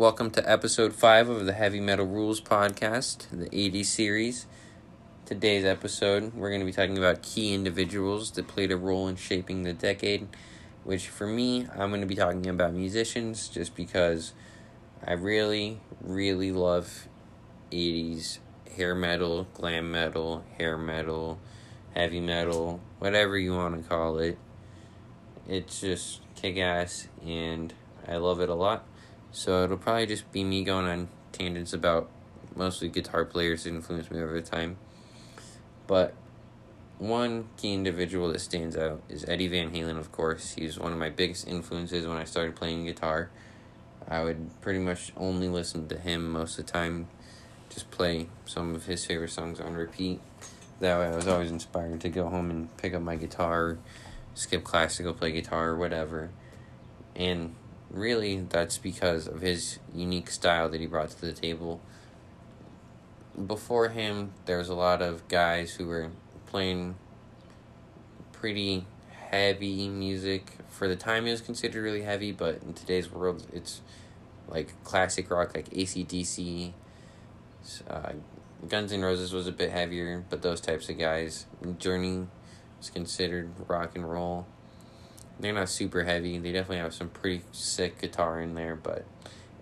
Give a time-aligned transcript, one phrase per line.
[0.00, 4.46] Welcome to episode 5 of the Heavy Metal Rules podcast, the 80s series.
[5.26, 9.16] Today's episode, we're going to be talking about key individuals that played a role in
[9.16, 10.26] shaping the decade,
[10.84, 14.32] which for me, I'm going to be talking about musicians just because
[15.06, 17.06] I really, really love
[17.70, 18.38] 80s
[18.74, 21.38] hair metal, glam metal, hair metal,
[21.94, 24.38] heavy metal, whatever you want to call it.
[25.46, 27.74] It's just kick ass and
[28.08, 28.86] I love it a lot.
[29.32, 32.10] So it'll probably just be me going on tangents about
[32.54, 34.76] mostly guitar players that influenced me over time.
[35.86, 36.14] But
[36.98, 40.52] one key individual that stands out is Eddie Van Halen, of course.
[40.52, 43.30] He's one of my biggest influences when I started playing guitar.
[44.08, 47.08] I would pretty much only listen to him most of the time,
[47.68, 50.20] just play some of his favorite songs on repeat.
[50.80, 53.78] That way, I was always inspired to go home and pick up my guitar,
[54.34, 56.30] skip class to go play guitar or whatever.
[57.14, 57.54] And
[57.90, 61.80] really that's because of his unique style that he brought to the table.
[63.46, 66.10] Before him, there was a lot of guys who were
[66.46, 66.96] playing
[68.32, 68.86] pretty
[69.30, 70.58] heavy music.
[70.68, 73.80] For the time, it was considered really heavy, but in today's world, it's
[74.48, 76.72] like classic rock, like ACDC.
[77.88, 78.12] Uh,
[78.68, 81.46] Guns N' Roses was a bit heavier, but those types of guys.
[81.78, 82.26] Journey
[82.78, 84.46] was considered rock and roll
[85.40, 86.38] they're not super heavy.
[86.38, 89.04] They definitely have some pretty sick guitar in there, but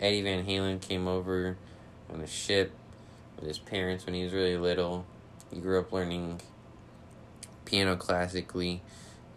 [0.00, 1.56] Eddie Van Halen came over
[2.12, 2.72] on a ship
[3.36, 5.04] with his parents when he was really little.
[5.52, 6.40] He grew up learning
[7.64, 8.82] piano classically,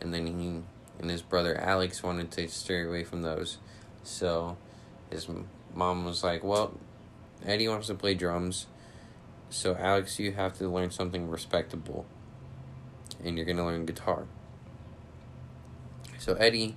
[0.00, 0.62] and then he
[0.98, 3.58] and his brother Alex wanted to stray away from those.
[4.02, 4.56] So
[5.10, 5.28] his
[5.74, 6.74] mom was like, Well,
[7.44, 8.66] Eddie wants to play drums,
[9.50, 12.06] so Alex, you have to learn something respectable,
[13.22, 14.26] and you're going to learn guitar.
[16.26, 16.74] So Eddie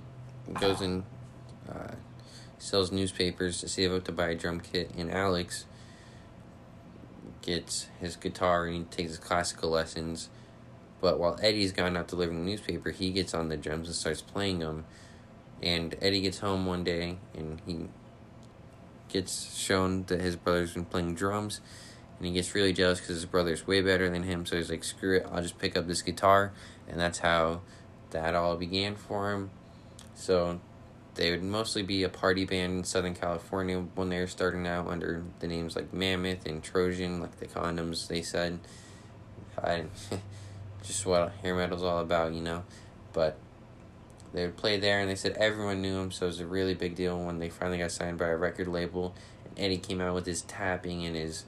[0.60, 1.02] goes and
[1.68, 1.96] uh,
[2.58, 5.66] sells newspapers to save up to buy a drum kit, and Alex
[7.42, 10.30] gets his guitar and he takes his classical lessons.
[11.00, 14.22] But while Eddie's gone out delivering the newspaper, he gets on the drums and starts
[14.22, 14.84] playing them.
[15.60, 17.88] And Eddie gets home one day and he
[19.08, 21.60] gets shown that his brother's been playing drums.
[22.18, 24.46] And he gets really jealous because his brother's way better than him.
[24.46, 26.52] So he's like, screw it, I'll just pick up this guitar.
[26.86, 27.62] And that's how
[28.10, 29.50] that all began for him.
[30.14, 30.60] So
[31.14, 34.86] they would mostly be a party band in Southern California when they were starting out
[34.86, 38.58] under the names like Mammoth and Trojan, like the condoms they said.
[39.62, 39.84] I
[40.82, 42.64] just what hair metal's all about, you know.
[43.12, 43.36] But
[44.32, 46.74] they would play there, and they said everyone knew him, so it was a really
[46.74, 49.14] big deal when they finally got signed by a record label.
[49.44, 51.44] And Eddie came out with his tapping and his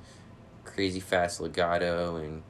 [0.65, 2.43] crazy fast legato and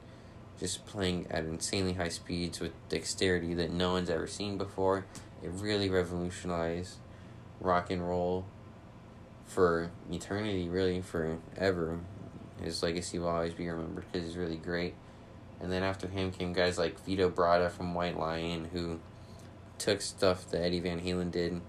[0.63, 5.05] just playing at insanely high speeds with dexterity that no one's ever seen before.
[5.43, 6.99] It really revolutionized
[7.59, 8.45] rock and roll
[9.45, 11.99] for eternity, really, forever.
[12.61, 14.95] His legacy will always be remembered because he's really great.
[15.59, 19.01] And then after him came guys like Vito Bratta from White Lion who
[19.77, 21.59] took stuff that Eddie Van Halen did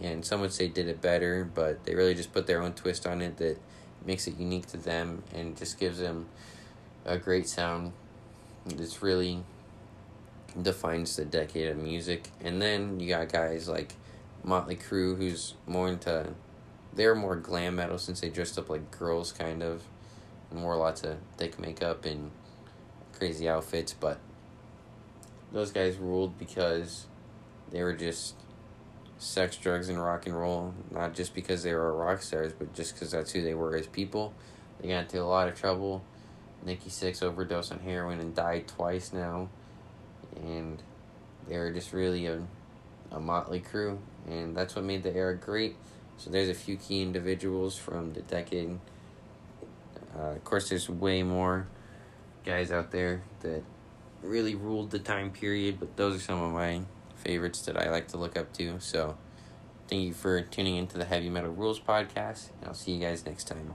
[0.00, 3.06] and some would say did it better, but they really just put their own twist
[3.06, 3.58] on it that
[4.06, 6.26] makes it unique to them and just gives them
[7.04, 7.92] a great sound
[8.66, 9.42] this really
[10.60, 12.30] defines the decade of music.
[12.40, 13.94] And then you got guys like
[14.42, 16.28] Motley Crue, who's more into
[16.94, 19.82] they're more glam metal since they dressed up like girls, kind of,
[20.50, 22.30] and wore lots of thick makeup and
[23.12, 23.92] crazy outfits.
[23.92, 24.18] But
[25.52, 27.06] those guys ruled because
[27.70, 28.36] they were just
[29.18, 30.72] sex, drugs, and rock and roll.
[30.90, 33.88] Not just because they were rock stars, but just because that's who they were as
[33.88, 34.32] people.
[34.80, 36.04] They got into a lot of trouble
[36.64, 39.48] Nikki Sixx overdosed on heroin and died twice now.
[40.36, 40.82] And
[41.48, 42.42] they were just really a,
[43.10, 43.98] a motley crew.
[44.28, 45.76] And that's what made the era great.
[46.16, 48.78] So there's a few key individuals from the decade.
[50.16, 51.66] Uh, of course, there's way more
[52.44, 53.62] guys out there that
[54.22, 56.82] really ruled the time period, but those are some of my
[57.16, 58.78] favorites that I like to look up to.
[58.80, 59.16] So
[59.88, 63.26] thank you for tuning into the Heavy Metal Rules podcast, and I'll see you guys
[63.26, 63.74] next time.